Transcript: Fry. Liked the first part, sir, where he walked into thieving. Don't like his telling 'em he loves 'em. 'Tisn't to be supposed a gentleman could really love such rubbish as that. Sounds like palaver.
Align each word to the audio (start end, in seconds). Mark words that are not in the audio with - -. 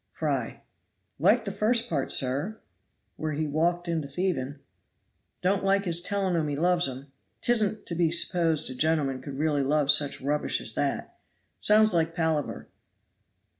Fry. 0.13 0.63
Liked 1.19 1.45
the 1.45 1.51
first 1.51 1.87
part, 1.87 2.11
sir, 2.11 2.57
where 3.17 3.33
he 3.33 3.45
walked 3.45 3.87
into 3.87 4.07
thieving. 4.07 4.55
Don't 5.41 5.63
like 5.63 5.85
his 5.85 6.01
telling 6.01 6.35
'em 6.35 6.47
he 6.47 6.55
loves 6.55 6.87
'em. 6.89 7.11
'Tisn't 7.43 7.85
to 7.85 7.93
be 7.93 8.09
supposed 8.09 8.71
a 8.71 8.73
gentleman 8.73 9.21
could 9.21 9.37
really 9.37 9.61
love 9.61 9.91
such 9.91 10.19
rubbish 10.19 10.59
as 10.59 10.73
that. 10.73 11.19
Sounds 11.59 11.93
like 11.93 12.15
palaver. 12.15 12.67